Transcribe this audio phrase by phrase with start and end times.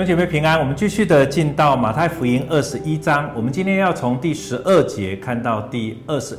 [0.00, 6.38] 兄姐妹平安，我们继续的进到马太福音二十一章，我们今天要从第十二节看到第二十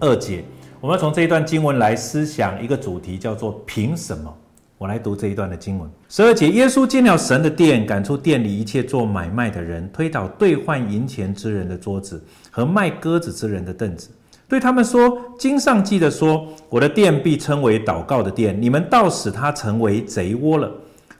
[0.00, 0.42] 二节，
[0.80, 4.34] 我们要从这一段经文来思想一个主题，叫做凭什么？
[4.78, 5.86] 我来读这一段的经文。
[6.08, 14.08] 十二节，耶稣进了神的殿，赶出店里一切做买卖的人，推倒兑换银钱之人的桌子和卖鸽子之人的凳子，
[14.48, 20.72] 对他们说：经上记着说，我的殿必称为祷告的殿，你们倒使它成为贼窝了。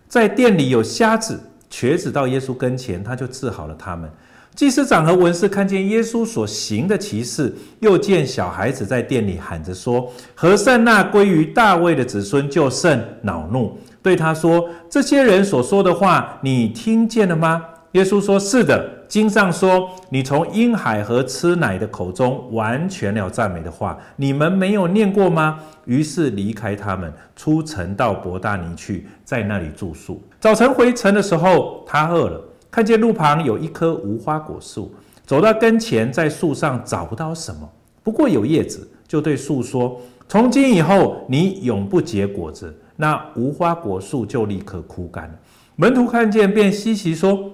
[0.09, 1.38] 在店里有瞎子。
[1.72, 4.08] 瘸子到耶稣跟前，他就治好了他们。
[4.54, 30.22] 祭司长和文士看见耶稣所行的奇事，又见小孩子在店里喊着说：“和善那归于大卫的子孙，就甚恼怒，对他说：这些人所说的话，你听见了吗？”耶稣说：“是的。”经上说：“你从婴孩和吃奶的口中完全了赞美的话，你们没有念过吗？”于是离开他们，出城到伯大尼去，在那里住宿。
[30.41, 34.91] 早晨回城的时候，他饿了，看见路旁有一棵无花果树，
[35.26, 37.70] 走到跟前，在树上找不到什么，
[38.02, 45.34] 不过有叶子，就对树说：“从今以后，你永不结果子。”那无花果树就立刻枯干了。
[45.76, 47.50] 门徒看见，便稀奇说。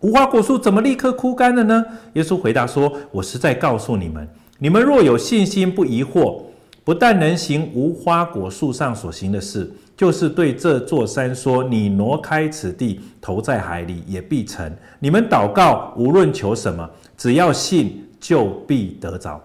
[0.00, 1.84] 无花果树怎么立刻枯干了呢？
[2.14, 4.26] 耶稣回答说：“我实在告诉你们，
[4.58, 6.40] 你们若有信心，不疑惑，
[6.82, 19.38] 不但能行无花果树上所行的事，就是对这座山说：‘你挪开此地，投在海里，也必成。’你们祷告，无论求什么，只要信，就必得着。”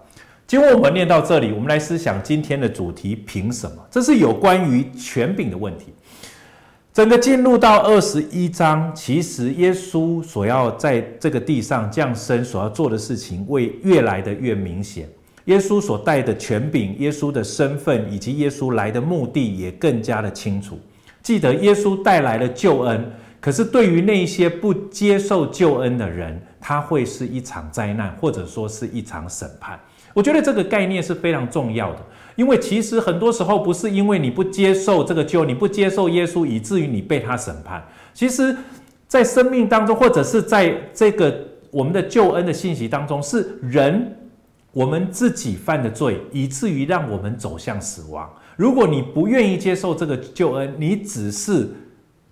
[0.46, 3.76] 经文我们念到这里，我们来思想今天的主题：凭什么？
[3.90, 5.92] 这是有关于权柄的问题。
[6.96, 15.06] 整个进入到二十一章，其实耶稣所要在这个地上降生，所要做的事情，会越来的越明显。
[15.44, 20.78] 耶稣所带的权柄，耶稣的身份，以及耶稣来的目的，也更加的清楚。
[21.22, 23.12] 记得耶稣带来了救恩，
[23.42, 29.78] 可是对于那些不接受救恩的人，他会是一场灾难，或者说是一场审判。
[30.16, 32.00] 我觉得这个概念是非常重要的。
[32.36, 37.86] 因为其实很多时候不是因为你不接受这个救，你不接受耶稣，以至于你被他审判。
[38.14, 38.56] 其实，
[39.06, 41.34] 在生命当中，或者是在这个
[41.70, 44.16] 我们的救恩的信息当中，是人
[44.72, 48.30] 我们自己犯的罪，以至于让我们走向死亡。
[48.56, 51.68] 如果你不愿意接受这个救恩，你只是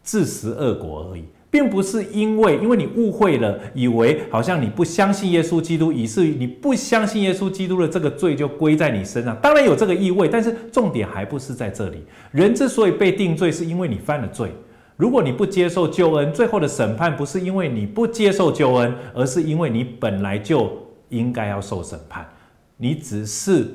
[0.03, 1.25] 自食恶果而已。
[1.55, 9.37] 并不是因为，因为你误会了，以为好像你不相信耶稣基督，以至于你不相信耶稣基督的这个罪就归在你身上。
[9.41, 12.03] 当然有这个意味，但是重点还不是在这里。
[12.33, 14.51] 人之所以被定罪，是因为你犯了罪。
[14.97, 20.77] 如果你不接受救恩，最后的审判不是因为你不接受救恩，而是因为你本来就
[21.11, 22.29] 应该要受审判。
[22.77, 23.69] 你只是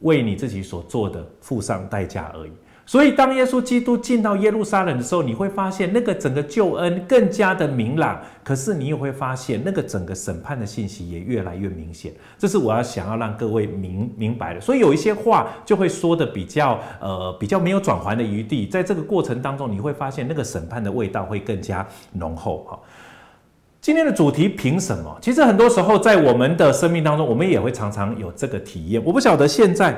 [0.00, 2.52] 为你自己所做的付上代价而已。
[2.84, 8.20] 所以，当耶稣基督进到耶路撒冷的时候，你会发现那个整个救恩更加的明朗。
[8.42, 12.12] 可是，你也会发现那个整个审判的信息也越来越明显。
[12.36, 14.60] 这是我要想要让各位明明白的。
[14.60, 18.66] 所以，有一些话就会说的比较呃比较没有转圜的余地。
[18.66, 22.64] 在这个过程当中，你会发现那个审判的味道会更加浓厚。
[22.68, 22.78] 哈，
[23.80, 25.16] 今天的主题凭什么？
[25.22, 29.00] 其实很多时候在我们的生命当中，我们也会常常有这个体验。
[29.04, 29.96] 我不晓得现在。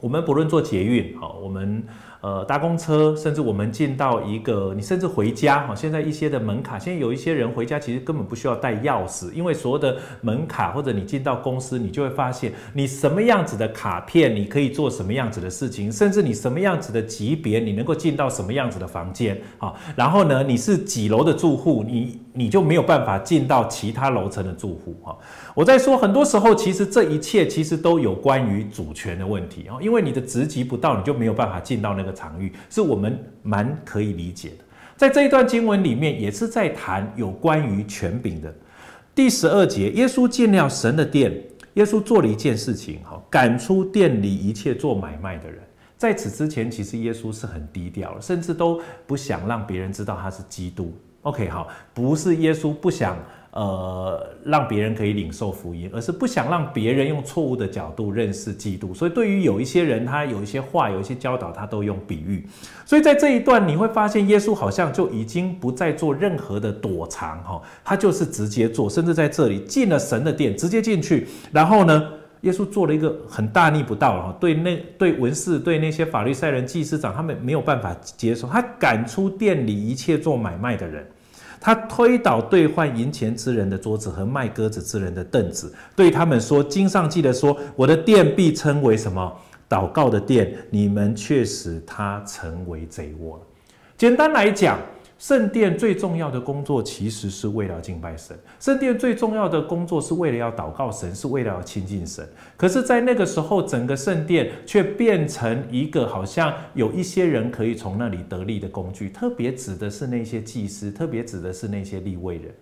[0.00, 1.82] 我们不论做捷运，好，我们
[2.20, 25.16] 呃搭公车，甚至我们进到一个，你甚至回家，哈，现在一些的门卡，现在有一些人回家其实根本不需要带钥匙，因为所有的门卡或者你进到公司，你就会发现你什么样子的卡片，你可以做什么样子的事情，甚至你什么样子的级别，你能够进到什么样子的房间，好，然后呢，你是几楼的住户，你你就没有办法进到其他楼层的住户，哈。
[25.54, 34.56] 我在说，很多时候其实这一切其实都有关于主权的问题啊，因为你的职级不到，你就没有办法进到那个场域，是我们蛮可以理解的。
[34.98, 38.54] 在这一段经文里面，也是在谈有关于权柄的。
[39.14, 41.32] 第十二节，耶稣进了神的殿，
[41.74, 45.58] 耶稣做了一件事情，哈，赶出店里一切做买卖的人。
[45.96, 50.94] 在此之前，其实耶稣是很低调的，甚至都不想让别人知道他是基督。
[51.26, 53.16] OK，好，不是耶稣不想。
[53.52, 58.92] 呃，让别人可以领受福音，而是不想让别人用错误的角度认识基督。
[58.92, 62.46] 所以，对于有一些人，他有一些话，有一些教导，他都用比喻。
[62.84, 71.26] 所以在这一段，你会发现耶稣好像就已经不再做任何的躲藏，哈，他就是直接做，甚至在这里进了神的殿，直接进去。
[71.50, 72.12] 然后呢，
[72.42, 81.06] 耶稣做了一个很大逆不道，哈，对那对文士、对那些法利赛人、祭司长，他们没有办法接受，他赶出店里一切做买卖的人。
[81.66, 89.36] 他推倒兑换银钱之人的桌子和卖鸽子之人的凳子，对他们说：“经上记得说，我的殿必称为什么？
[89.68, 90.56] 祷告的殿。
[90.70, 93.42] 你们却使他成为贼窝了。”
[93.98, 94.78] 简单来讲，
[95.18, 102.28] 圣殿最重要的工作其实是为了敬拜神，圣殿最重要的工作是为了要祷告神，是为了要亲近神。
[102.54, 112.54] 可是，在那个时候，整个圣殿却变成一个好像有一些人可以从那里得利的工具，特别指的是那些祭司，特别指的是那些立位人。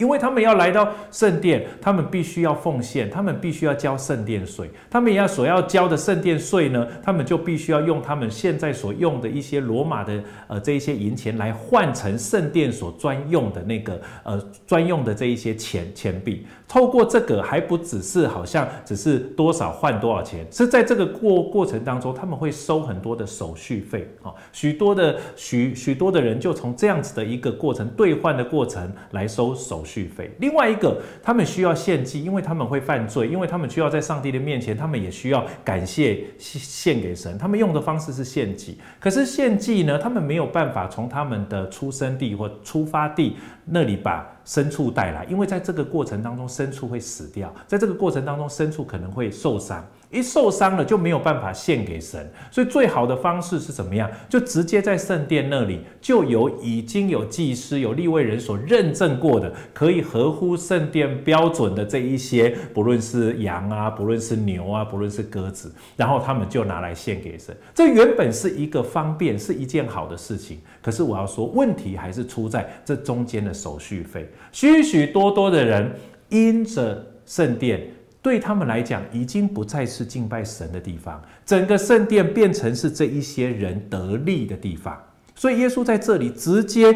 [0.00, 16.46] 因为他们要来到圣殿，他们必须要奉献，他们必须要交圣殿税，他们要所要交的圣殿税呢，他们就必须要用他们现在所用的一些罗马的呃这一些银钱来换成圣殿所专用的那个呃专用的这一些钱钱币。
[16.66, 29.89] 透过这个还不只是好像只是多少换多少钱，是在这个过过程当中，他们会收很多的手续费啊，许多的许许多的人就从这样子的一个过程兑换的过程来收手续费。
[29.90, 30.30] 续费。
[30.38, 37.36] 另外一个，他们需要献祭，因为他们会犯罪，因为他们需要在上帝的面前，他们也需要感谢献给神。
[37.36, 49.84] 他们用的方式是献祭，可是献祭呢，他们没有办法从他们的出生地或出发地那里把牲畜带来，因为在这个过程当中，牲畜会死掉，在这个过程当中，牲畜可能会受伤。
[50.10, 54.10] 一受伤了就没有办法献给神，所以最好的方式是怎么样？
[54.28, 67.56] 就直接在圣殿那里，就有已经有祭司、有立位人所认证过的，可以合乎圣殿标准的这一些，不论是羊啊，不论是牛啊，不论是鸽子，然后他们就拿来献给神。
[67.72, 70.58] 这原本是一个方便，是一件好的事情。
[70.82, 75.92] 可是我要说，问题还是出在这中间的手续费，许许多多的人
[76.30, 77.80] 因着圣殿。
[78.22, 84.94] 对他们来讲，已经不再是敬拜神的地方，整个圣殿变成是这一些人得利的地方。
[85.34, 86.94] 所以耶稣在这里直接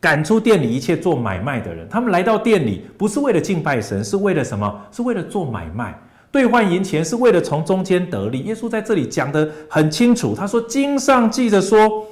[0.00, 1.86] 赶出店里一切做买卖的人。
[1.90, 4.80] 他们来到店里，不是为了敬拜神，是为了什么？
[4.90, 6.00] 是为了做买卖，
[6.32, 8.40] 兑换银钱，是为了从中间得利。
[8.44, 12.06] 耶稣在这里讲得很清楚，他说：“经上记着说，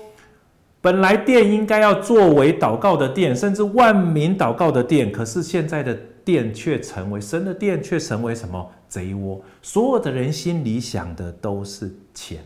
[0.82, 9.40] 本来殿应该要作为祷告的殿，甚至万民祷告的殿，可是现在的。”殿却成为神的殿，却成为什么贼窝？
[9.60, 12.42] 所有的人心里想的都是钱。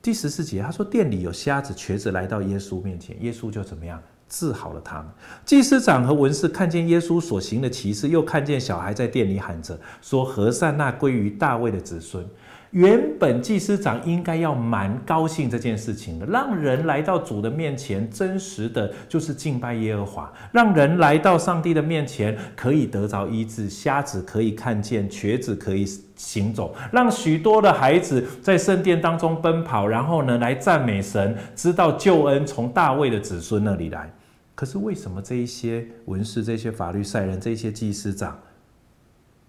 [0.00, 5.06] 第十四节，他说店里有瞎子、瘸子来到耶稣面前，耶稣就怎么样治好了他们。
[5.44, 12.24] 祭司长和文士看见耶稣所行的奇事，又看见小孩在店里喊着说：“和善那归于大卫的子孙。”
[12.70, 34.12] 原本祭司长应该要蛮高兴这件事情的，让人来到主的面前，真实的就是敬拜耶和华；让人来到上帝的面前，可以得着医治，瞎子可以看见，瘸子可以行走，让许多的孩子在圣殿当中奔跑，然后呢来赞美神，知道救恩从大卫的子孙那里来。
[34.54, 38.38] 可是为什么这一些文士、这些法律赛人、这些祭司长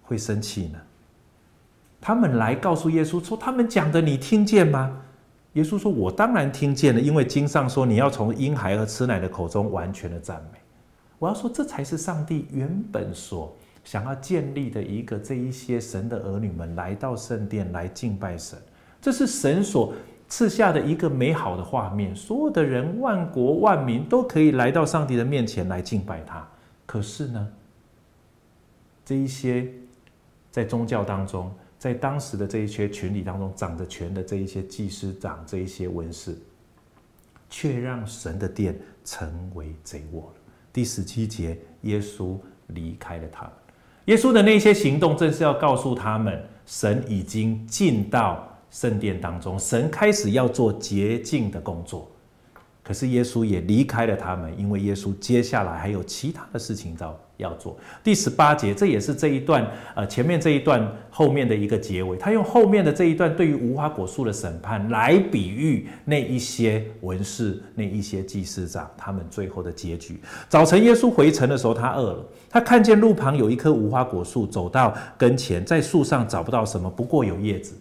[0.00, 0.78] 会生气呢？
[2.00, 5.02] 他们来告诉耶稣说：“他们讲的你听见吗？”
[5.54, 10.58] 耶稣说：“我当然听见了，因为经上说你要从婴孩和吃奶的口中完全的赞美。”
[11.18, 13.54] 我要说，这才是上帝原本所
[13.84, 18.58] 想要建立的一个这一些神的儿女们来到圣殿来敬拜神，
[19.02, 19.92] 这是神所
[20.28, 22.16] 赐下的一个美好的画面。
[22.16, 26.48] 所有的人，万国万民都可以来到上帝的面前来敬拜他。
[26.86, 27.48] 可是呢，
[29.04, 29.68] 这一些
[30.50, 31.52] 在宗教当中。
[31.80, 36.36] 在当时的这一些群体当中，掌着权的这一些祭司长、这一些文士，
[37.48, 40.40] 却让神的殿成为贼窝了。
[40.74, 43.52] 第十七节，耶稣离开了他们。
[44.04, 52.06] 耶稣的那些行动，正是要告诉他们，神已经进到圣殿当中，神开始要做洁净的工作。
[52.82, 57.76] 可是耶稣也离开了他们，因为耶稣接下来还有其他的事情要要做。
[58.02, 62.16] 第十八节，这也是这一段呃前面这一段后面的一个结尾。
[62.16, 70.20] 他用后面的这一段对于无花果树的审判来比喻那一些文士、那一些祭司长他们最后的结局。
[70.48, 77.74] 早晨耶稣回城的时候，他饿了，他看见路旁有一棵无花果树，走到跟前，在树上找不到什么，不过有叶子。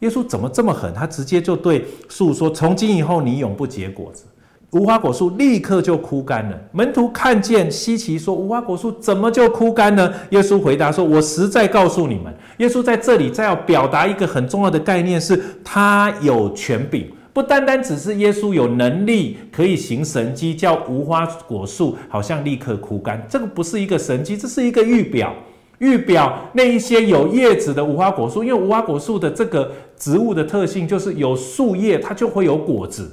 [0.00, 0.94] 耶稣怎么这么狠？
[0.94, 4.24] 他直接就对树说：“从今以后，你永不结果子。”
[4.72, 6.56] 无花果树立刻就枯干了。
[6.70, 23.20] 门徒看见稀奇，说：“无花果树怎么就枯干呢？”耶稣回答说：“我实在告诉你们，耶稣在这里再要表达一个很重要的概念，是他有权柄，不单单只是耶稣有能力可以行神迹，叫无花果树好像立刻枯干。
[23.28, 25.34] 这个不是一个神迹，这是一个预表，
[25.78, 33.10] 预表那一些有叶子的无花果树，因为无花果树的这个植物的特性就是有树叶，它就会有果子。”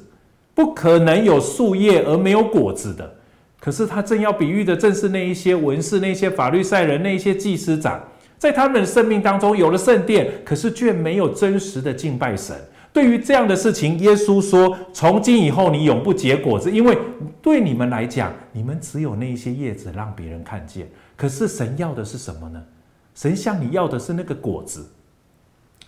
[0.57, 3.13] 不可能有树叶而没有果子的，
[3.59, 8.03] 可是他正要比喻的正是那一些文士、那些法律赛人、那一些祭司长，
[8.39, 12.55] 在他们的生命当中有了圣殿，可是却没有真实的敬拜神。
[12.91, 16.97] 对于这样的事情，耶稣说：“从今以后，你永不结果子，因为
[17.39, 20.89] 对你们来讲，你们只有那一些叶子让别人看见。
[21.15, 22.59] 可是神要的是什么呢？
[23.13, 24.83] 神向你要的是那个果子。”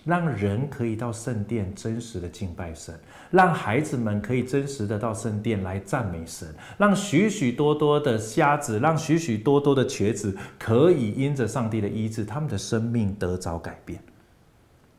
[0.10, 2.94] 让人可以到圣殿真实的敬拜神，
[3.30, 6.48] 让孩子们可以真实的到圣殿来赞美神，
[6.78, 14.02] 让许许多多的瞎子，让许许多多的瘸子可以因着上帝的医治，他们的生命得着改变。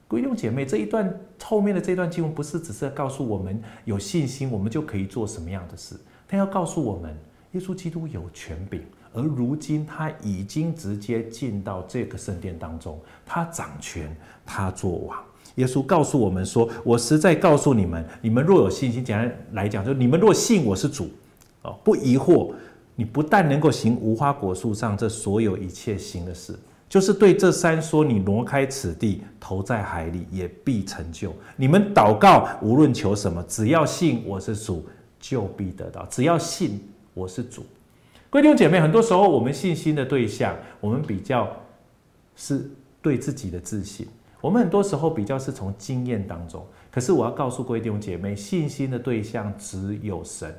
[0.09, 1.13] 弟兄姐妹，这一段
[1.43, 5.97] 后面的这段经文不是只是告诉我们有信心，我们就可以做什么样的事，
[6.29, 7.17] 他要告诉我们，
[7.53, 8.83] 耶稣基督有权柄。
[9.13, 14.15] 而如今他已经直接进到这个圣殿当中，他掌权，
[14.47, 15.19] 他作王。
[15.57, 21.11] 耶稣告诉我们说：“我实在告诉你们，你们若有信心，简单来讲，就你们若信我是主，
[21.63, 22.53] 哦，不疑惑，
[22.95, 26.57] 你不但能够行无花果树上这所有一切行的事，
[26.89, 31.35] 就是对这山说：你挪开此地，投在海里，也必成就。
[31.57, 34.87] 你们祷告，无论求什么，只要信我是主，
[35.19, 36.07] 就必得到。
[36.07, 36.81] 只要信
[37.13, 37.65] 我是主。”
[38.31, 41.51] 各位弟兄姐妹，很多时候我们信心的对象，我们比较
[42.37, 42.71] 是
[43.03, 44.07] 对自己的自信。
[44.41, 46.65] 我们很多时候比较是从经验当中。
[46.93, 50.55] 可是我要告诉各位弟兄姐妹，信心的对象只有神，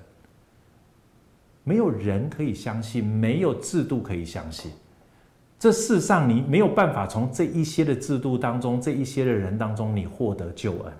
[1.63, 4.69] 没有人可以相信，没有制度可以相信。
[5.57, 10.93] 这世上你没有办法从这一些的制度当中，这一些的人当中，你获得救恩。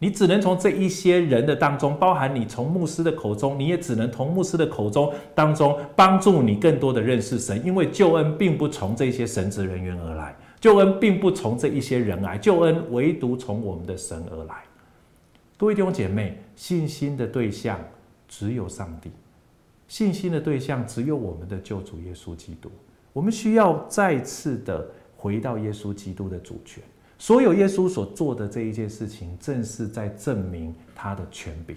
[0.00, 14.56] 你只能从这一些人的当中，包含你从牧师的口中，你也只能从牧师的口中当中帮助你更多的认识神，因为救恩并不从这些神职人员而来，救恩并不从这一些人来，救恩唯独从我们的神而来。
[15.56, 17.78] 各位弟兄姐妹，信心的对象
[18.28, 19.10] 只有上帝，
[19.88, 22.70] 信心的对象只有我们的救主耶稣基督。
[23.12, 24.86] 我们需要再次的
[25.16, 26.82] 回到耶稣基督的主权。
[27.16, 31.76] 所有耶稣所做的这一件事情，正是在证明他的权柄。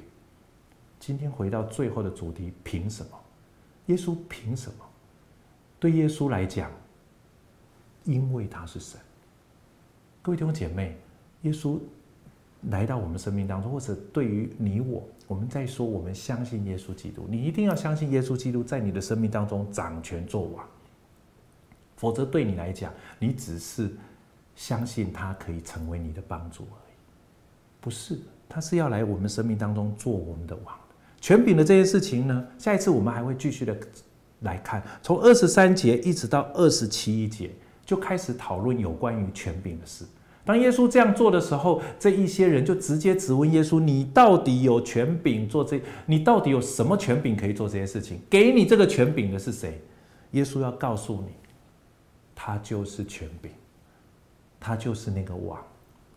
[0.99, 3.11] 今天回到最后的主题，凭什么？
[3.85, 4.85] 耶稣凭什么？
[5.79, 6.71] 对耶稣来讲，
[8.03, 8.99] 因为他是神。
[10.23, 10.97] 各位弟兄姐妹，
[11.43, 11.79] 耶稣
[12.69, 20.67] 来到我们生命当中，或者对于你我，我们在说我们相信耶稣基督，你一定要相信耶稣基督在你的生命当中掌权作王，
[21.95, 23.95] 否则对你来讲，你只是。
[24.57, 26.93] 相信他可以成为你的帮助而已，
[27.79, 30.75] 不是，他是要来我们生命当中做我们的王。
[31.21, 33.77] 权柄的这些事情呢，下一次我们还会继续的
[34.41, 37.51] 来看，从二十三节一直到二十七节，
[37.85, 40.03] 就开始讨论有关于权柄的事。
[40.43, 45.79] 当耶稣这样做的时候，这一些人就直接质问耶稣：“你到底有权柄做这？
[46.05, 48.19] 你到底有什么权柄可以做这些事情？
[48.27, 49.79] 给你这个权柄的是谁？”
[50.31, 51.33] 耶稣要告诉你，
[52.33, 53.51] 他就是权柄。
[54.67, 55.63] 他就是那个王，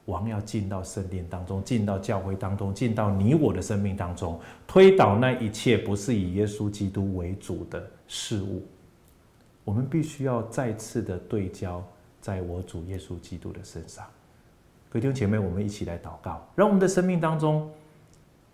[0.06, 8.66] 王要进到圣殿当中，进到教会当中，进到你我的生命当中，推倒那一切不是以耶稣基督为主的事物。
[9.62, 11.80] 我们必须要再次的对焦
[12.20, 14.04] 在我主耶稣基督的身上。
[14.88, 17.70] 各位弟兄姐妹，我们一起来祷告，让我们的生命当中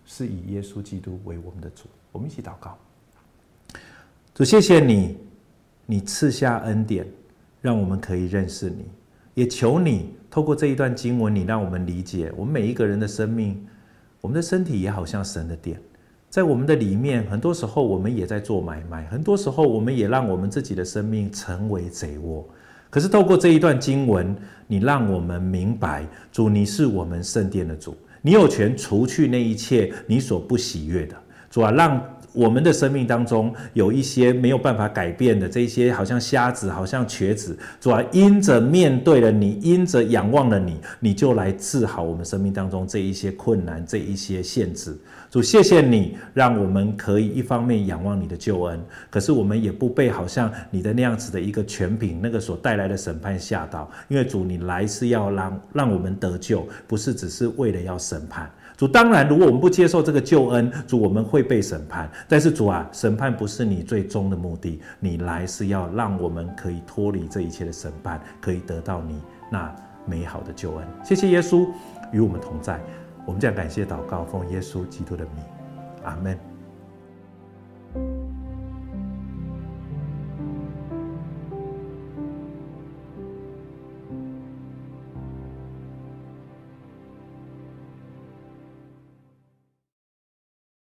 [0.05, 1.85] 是以耶稣基督为我们的主。
[2.13, 2.77] 我们一起祷告，
[4.35, 5.17] 主，谢谢你，
[5.87, 7.07] 你赐下恩典，
[7.63, 8.85] 让我们可以认识你。
[9.37, 13.63] 也求你透过这一段经文，你让我们理解，我们每一个人的生命，
[14.23, 15.79] 我们的身体也好像神的殿，
[16.31, 22.43] 在我们的里面，很多时候我们也在做买卖，很多时候我们也让我们自己的生命成为贼窝。
[22.89, 24.35] 可是透过这一段经文，
[24.67, 31.15] 你让我们明白，主，你是我们圣殿的主，你有权除去那一切你所不喜悦的，
[31.51, 32.03] 主啊，让。
[32.37, 44.95] 我们的生命当中有一些没有办法改变的，这些好像瞎子，好像瘸子，主啊，因着面对了你，因着仰望了你，你就来治好我们生命当中这一些困难，这一些限制。
[45.31, 48.79] 主，谢谢你，让我们可以一方面仰望你的救恩，
[49.09, 58.51] 可是我们也不被好像你的那样子的一个权柄，那个所带来的审判吓到，因为主，你来是要让让我们得救，不是只是为了要审判。
[58.77, 62.11] 主，当然，如果我们不接受这个救恩，主，我们会被审判。
[62.29, 70.87] 但是主啊，审判不是你最终的目的，你来是要让我们可以脱离这一切的审判，可以得到你那美好的救恩。
[71.03, 71.67] 谢谢耶稣
[72.13, 72.79] 与我们同在，
[73.25, 75.43] 我们再感谢祷告，奉耶稣基督的名，
[76.05, 76.39] 阿门。